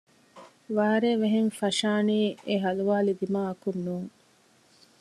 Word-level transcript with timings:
ވާރޭ 0.75 1.11
ވެހެން 1.21 1.51
ފަށާނީ 1.59 2.19
އެހަލުވާލި 2.47 3.13
ދިމާއަކުން 3.19 3.79
ނޫން 3.85 4.09